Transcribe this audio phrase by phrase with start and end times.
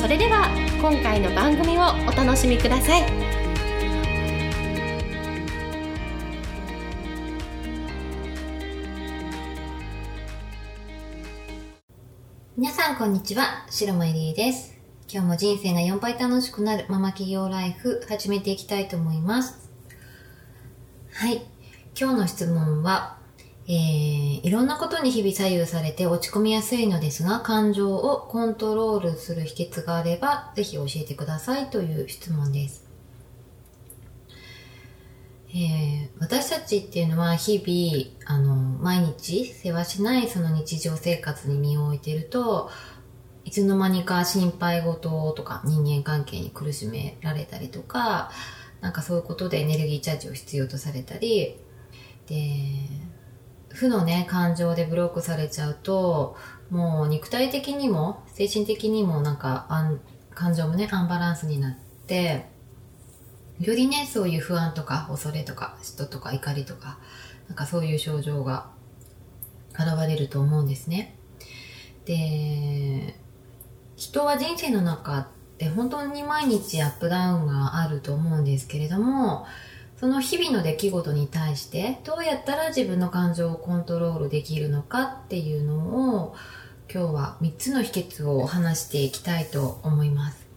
[0.00, 0.48] それでは
[0.80, 3.02] 今回の番組をお楽しみください
[12.56, 14.74] 皆さんこんにちは、白間入江です。
[15.06, 19.70] 今日も人生が4倍楽しくなるママ企業ライフ始めていきたいと思います。
[21.12, 21.42] はい。
[21.98, 23.19] 今日の質問は、
[23.72, 32.84] えー、いろんなことに日々左右されて落ち込みやすいのですが、感情をコントロールする秘訣があれば、ぜひ教えてくださいという質問です。
[35.50, 42.70] えー、私たちっていうのは日々、あの、毎日世話しないその日常生活に身を置いていると、
[43.44, 48.32] いつの間にか心配事とか人間関係に苦しめられたりとか、
[48.80, 51.56] なんかそういうことでエネルギーチャージを必要とされたり、
[52.26, 52.88] で、
[53.72, 56.36] 負のね、感情でブロックされちゃうと、
[56.70, 59.66] もう肉体的にも精神的にもなんか
[60.34, 61.74] 感情もね、アンバランスになっ
[62.06, 62.46] て、
[63.58, 66.98] よりね、そういう不安とか恐れとか嫉妬とか怒りとか、
[67.48, 68.70] なんかそういう症状が
[69.74, 71.16] 現れると思うんですね。
[72.04, 73.14] で、
[73.96, 75.28] 人は人生の中
[75.58, 79.46] で本当に毎日アップダウンがあると思うんですけれども、
[80.00, 86.34] その日々の出来事に対してどうやったら自分の感情をコントロールできるのかっていうのを
[86.90, 90.48] 今日は3つの秘訣を話していきたいと思います。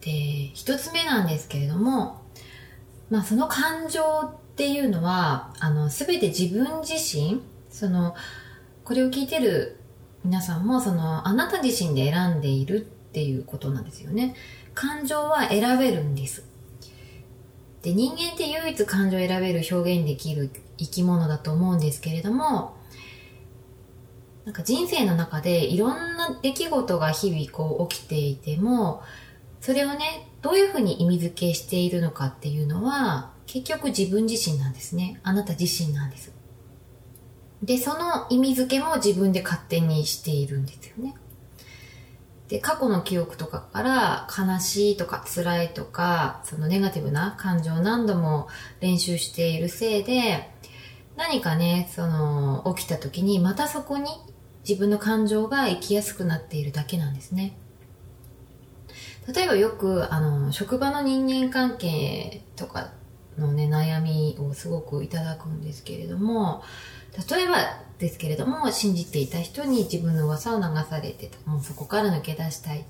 [0.00, 0.10] で、
[0.56, 2.22] 1つ目なんですけれども、
[3.08, 7.40] まあその感情っていうのは、あの、すべて自分自身、
[7.70, 8.16] その、
[8.84, 9.78] これを聞いてる
[10.24, 14.34] 皆さんも、その、あなた自身で選んでいるっていうことなんですよね。
[14.74, 16.57] 感情は選べるんです。
[17.88, 22.76] で、人間って唯一感情を選べる表現できる生き物だと思うんですけれども、
[24.44, 29.02] なんか人生の中でいろんな出来事が日々こう起きていても、
[29.62, 35.18] それをね、どういうふうに意味付けしているのかっていうのは、結局自分自身なんですね。
[35.22, 36.30] あなた自身なんです。
[37.62, 41.14] で、その意味付けも自分で勝手にしているんですよね。
[42.48, 48.48] で、過去の記憶とかから悲しいとか辛いとか、そのネガティブな感情を何度も
[48.80, 50.50] 練習しているせいで、
[51.16, 54.10] 何かね、その、起きた時にまたそこに
[54.66, 57.56] 自分の感情が生きやすくなっているだけなんですね。
[59.32, 62.92] 例えばよく、あの、職場の人間関係とか
[63.36, 66.62] のね、悩みをすごくいただくんですけれども、
[67.30, 67.56] 例えば
[67.98, 71.50] ですけれども、信じていた人に自分の噂を流されてた。
[71.50, 72.84] もうそこから抜け出したい。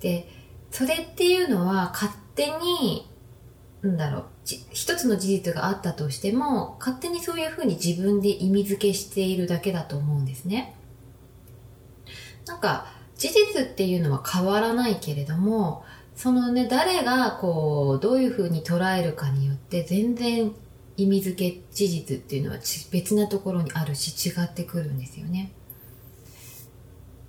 [0.00, 0.28] で、
[0.70, 3.08] それっていうのは勝手に、
[3.82, 10.74] なんだろう、一つの事実があったとしても、勝手にそういうふうに自分で意味付けしているだけだと思うんですね。
[12.46, 15.84] なんか、事実っていうのは変わらないけれども、
[16.14, 20.52] そのね、誰がこう、どういうふうに捉えるかによって全然
[20.96, 22.58] 意味付け事実っていうのは
[22.90, 25.52] 別なところにあるし違ってくるんですよね。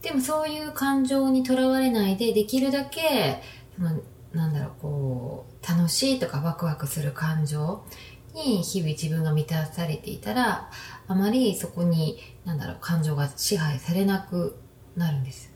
[0.01, 3.41] でもそういう感情にとらわれないでできるだけ、
[3.75, 3.99] その
[4.35, 7.83] なんだろう、こう、楽しいとかワクワクする感情
[8.33, 10.69] に日々自分が満たされていたら、
[11.07, 14.59] あまりそこに、なんだろう、感情が支配されなく
[14.97, 15.51] なるんです。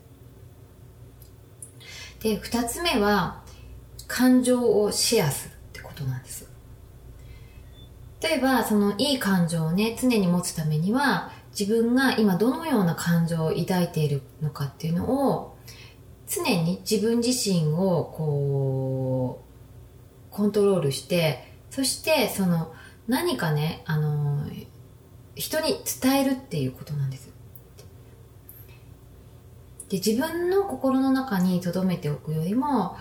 [2.20, 3.44] で、二つ目は、
[4.08, 6.49] 感情をシェアするってことなんです。
[8.22, 15.56] 例えば、そのいい感情をね、常に持つためには、自分が今どのような感情を抱いているのかっていうのを、
[16.28, 19.42] 常に自分自身をこ
[20.30, 22.72] う、コントロールして、そしてその
[23.08, 24.46] 何かね、あの、
[25.34, 27.30] 人に伝えるっていうことなんです。
[29.88, 32.96] で、自分の心の中に留めておくよりも、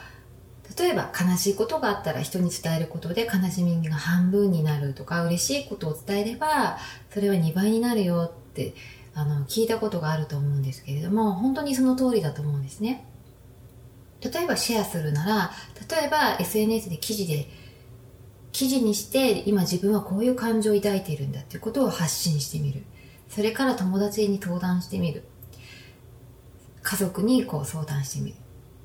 [0.80, 6.78] 例えば悲しいことがあったら人に伝えることで悲しみが半分になるとか嬉しいことを伝えれば
[7.10, 8.74] それは2倍になるよって
[9.14, 13.06] あの聞いたことがあると思うんですけれども本当にその通りだと思うんですね。
[14.22, 15.52] 例えばシェアするなら
[15.90, 17.48] 例えば SNS で記事で
[18.52, 22.84] 記事にして今自分はこういう感情を抱いているんだっていうことを発信してみる。
[23.30, 25.24] それから友達に登壇してみる。
[26.82, 28.38] 家族にこう相談してみる。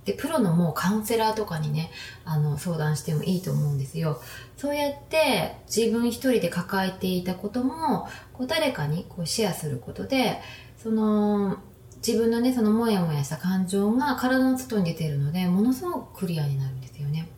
[0.05, 1.91] で、プロのもうカウンセラーとかにね、
[2.25, 4.21] あの、相談してもいいと思うんですよ。
[4.57, 10.41] そうやって自分一人で抱えていたことも、こう誰かにこうシェアすることで、
[10.83, 11.59] その、
[12.07, 17.29] 自分のね、そのモヤモヤした感情が体の外に出ているので、ものすごくクリアになるんですよね。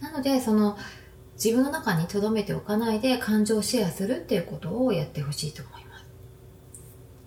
[0.00, 0.78] なので、その、
[1.34, 6.04] 自分の中に留めておかないで感情をシェアするっていうことをやってほしいと思います。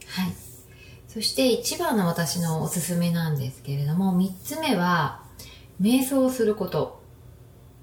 [0.08, 0.45] はい。
[1.16, 5.22] そして一番の私のおすすめなんですけれども、三つ目は、
[5.82, 7.02] 瞑想すること、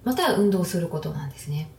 [0.05, 1.71] または運動することなんですね。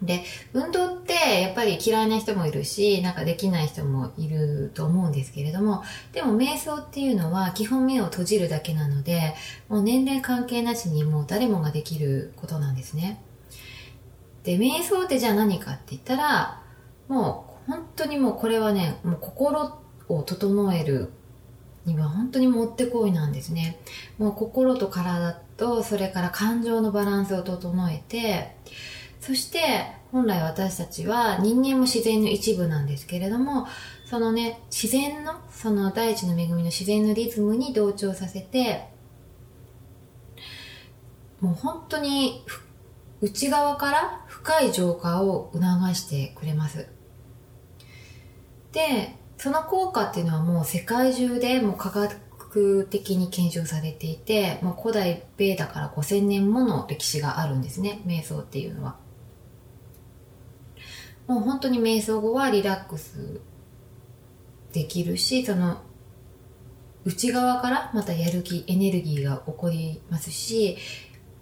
[0.00, 0.22] で、
[0.52, 5.82] 運動ってやっぱり嫌いな人もいるし、なんかできない人もいると思うんですけれども、
[6.12, 9.34] でも瞑想っていうのは基本目を閉じるだけなので、
[9.68, 13.20] もう年齢関係なしにもう誰もができることなんですね。
[14.44, 16.62] で、瞑想ってじゃあ何かって言ったら、
[17.08, 21.10] もう本当にもうこれはね、もう心を整える
[21.84, 23.80] には本当にもってこいなんですね。
[24.18, 28.56] もう心と体とそれから感情のバランスを整えて、
[29.20, 29.60] そして
[30.10, 33.66] 本来私たちは人間も自然の一部なんですけれども、
[34.04, 38.88] そのね、自然の、その大地の恵みの自然のリズムに同調させて、
[41.40, 42.44] もう本当に
[43.22, 45.64] 内側から深い浄化を促
[45.94, 46.88] してくれます。
[48.72, 58.94] で、その効果っていうのはもう世界中でもう科学的に検証されていて、もう古代ベーダから5000年もの歴史があるんですね、瞑想っていうのは。
[61.26, 63.40] もう本当に瞑想後はリラックス
[64.72, 65.82] できるし、その
[67.04, 70.76] 内側からまたやる気、エネルギーが起こりますし、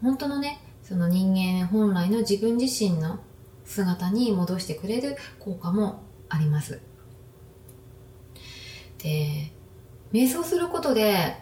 [0.00, 3.20] 本当のね、その人間本来の自分自身の
[3.66, 6.80] 姿に戻してくれる効果もあります。
[9.02, 9.52] で、
[10.12, 11.36] 瞑想することで、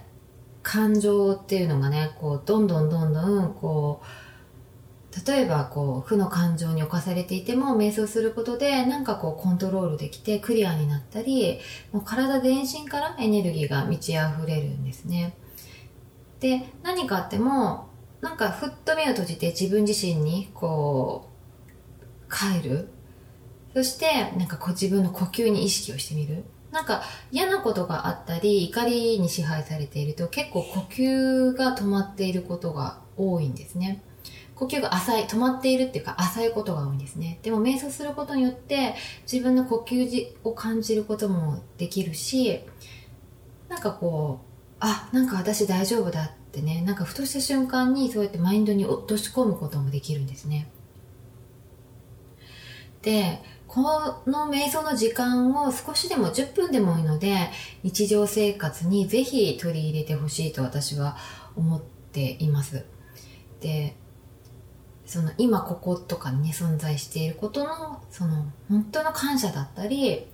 [0.63, 11.59] 感情っていうのがね、こう、どんどんどんどん、こう、例えば、こう、負の感情に侵されていても、瞑想することで、なんかこう、コントロールできて、クリアになったり、
[11.93, 15.35] もう体全身からエネルギーが満ち溢れるんですね。
[16.41, 17.89] で、何かあっても、
[18.21, 21.29] なんか、ふっと目を閉じて自分自身に、こ
[22.29, 22.89] う、帰る。
[23.75, 26.45] そして、なんかこう、自分の呼吸に意識をしてみる。
[26.71, 34.03] なんか嫌なことがあったり、怒りに支配されていると結構呼吸が止まっていることが多いんですね。
[34.55, 37.39] 呼吸が浅い、止まっているっていうか浅いことが多いんですね。
[37.43, 38.97] でも瞑想することによって
[39.31, 42.61] 自分の呼吸を感じることもできるし、
[43.69, 44.49] なんかこう、
[44.81, 50.69] あ、なんか私大丈夫だってね、なんかふとした瞬間にそうやってマインドに落とし込むこともできるんですね。
[53.03, 53.41] で、
[53.85, 57.51] この瞑想の時間を少しでも10分でもいいので
[57.85, 61.17] 日常生活にぜひ取り入れてほしいと私は
[61.55, 62.85] 思っています。
[63.61, 63.97] で、
[65.07, 70.27] その今こことかにね存在していることのその本当の感謝だったり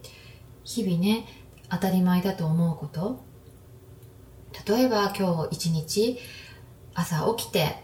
[0.65, 1.27] 日々ね
[1.71, 3.23] 当たり前だと思うこと
[4.67, 6.19] 例えば今日一日
[6.95, 7.77] 朝起きて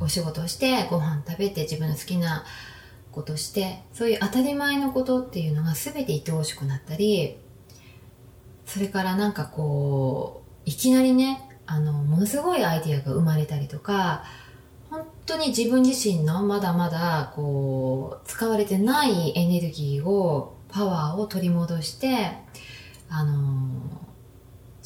[0.00, 2.44] お仕事をしてご飯食べて自分の好きな
[3.14, 7.38] ことして、そういう当たり前のことっていうのが全て愛おしくなったり、
[8.66, 14.24] それからなんかこう、いきなりね、あの、ものすごいアイディアが生まれたりとか、
[14.90, 22.36] 本当に自分自身のまだまだこう、使われてないエネルギーを、パワーを取り戻して、
[23.08, 23.70] あの、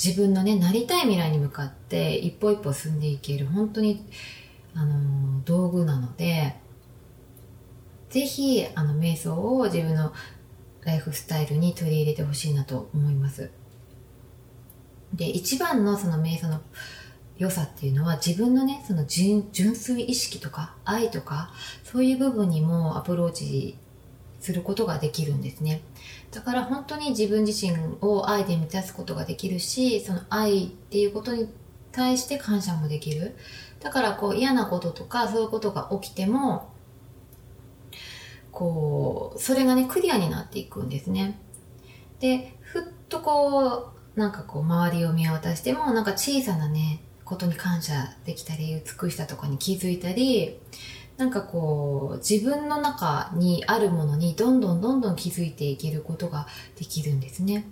[0.03, 4.05] 自分のね、なりたい未来に向かって一歩一歩進んでいける、本当に、
[4.75, 6.57] あの、道具なので、
[8.11, 10.13] ぜひ、あの、瞑想を自分の
[10.83, 13.51] ライフスタイルに取り入れてほしいなと思います。
[15.13, 16.61] で、一番のその瞑想の
[17.39, 21.53] 良さっていうのは自分のね、その純粋意識とか愛とか、
[21.85, 23.79] そういう部分にもアプローチ
[24.41, 25.83] することができるんですね。
[26.31, 31.49] だから本当に自分自身を愛で満たすことができるし、その愛っていうことに
[31.93, 33.37] 対して感謝もできる。
[33.81, 36.73] だからこう嫌なこととかそういうことが起きても、
[38.53, 41.39] こう、それがね、クリアになっていくんですね。
[42.21, 50.59] で、ふっとこう、なんかこう、周りを見渡しても、なんか小さなね、ことに感謝できたり、美しさとかに気づいたり、
[51.19, 57.67] なんかこう、自分の中にあるものにどんどんどんどん気づいていけることができるんですね。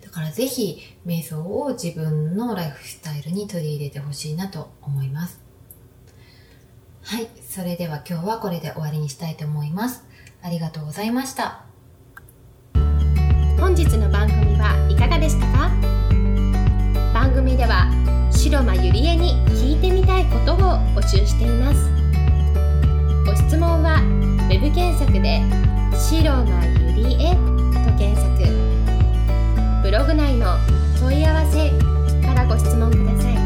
[0.00, 5.43] だからぜひ、瞑想を自分のライフスタイルに取り入れてほしいなと思います。
[7.04, 7.28] はい。
[7.48, 10.04] それでは今日はこれで終わりにしたいと思います。
[10.42, 11.64] ありがとうございました。
[13.58, 15.70] 本日の番組はいかがでしたか？
[17.12, 17.86] 番組では
[18.30, 20.58] 白間ゆりえに聞いてみたいことを
[20.94, 21.90] 募集しています
[23.24, 24.00] ご質問は
[24.50, 25.40] web 検索で
[25.96, 27.30] 「白間ゆりえ」
[27.88, 28.36] と検索
[29.82, 30.58] ブログ内の
[31.00, 31.70] 問い合わせ
[32.26, 33.43] からご質問ください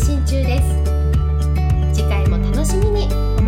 [0.00, 1.92] 信中です。
[1.92, 3.39] 次回も楽しみに。